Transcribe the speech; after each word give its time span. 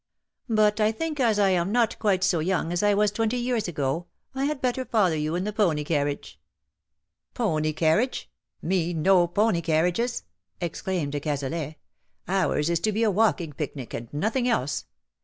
"But 0.49 0.79
I 0.79 0.91
think 0.91 1.19
as 1.19 1.37
I 1.37 1.49
am 1.49 1.71
not 1.71 1.99
quite 1.99 2.23
so 2.23 2.39
young 2.39 2.73
as 2.73 2.81
I 2.81 2.95
was 2.95 3.11
twenty 3.11 3.37
years 3.37 3.67
ago, 3.67 4.07
I 4.33 4.45
had 4.45 4.59
better 4.59 4.83
follow 4.83 5.13
you 5.13 5.35
in 5.35 5.43
the 5.43 5.53
pony 5.53 5.83
carriage/^" 5.83 6.37
Pony 7.35 7.71
carriage, 7.71 8.27
me 8.63 8.95
no 8.95 9.27
pony 9.27 9.61
carriages/^ 9.61 10.23
ex 10.59 10.81
claimed 10.81 11.11
de 11.11 11.19
Cazalet. 11.19 11.75
"Ours 12.27 12.67
is 12.71 12.79
to 12.79 12.91
be 12.91 13.03
a 13.03 13.11
walking 13.11 13.53
picnic 13.53 13.93
and 13.93 14.11
nothing 14.11 14.47
else. 14.49 14.85